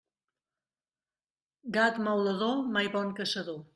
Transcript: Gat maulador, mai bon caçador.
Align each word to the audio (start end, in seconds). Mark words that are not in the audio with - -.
Gat 1.77 1.99
maulador, 2.07 2.65
mai 2.79 2.85
bon 2.97 3.13
caçador. 3.21 3.63